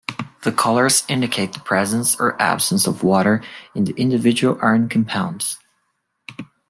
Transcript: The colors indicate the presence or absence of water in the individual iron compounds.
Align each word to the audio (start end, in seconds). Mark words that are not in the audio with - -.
The 0.41 0.51
colors 0.51 1.03
indicate 1.07 1.53
the 1.53 1.59
presence 1.59 2.15
or 2.19 2.35
absence 2.41 2.87
of 2.87 3.03
water 3.03 3.43
in 3.75 3.83
the 3.83 3.93
individual 3.97 4.57
iron 4.59 4.89
compounds. 4.89 5.59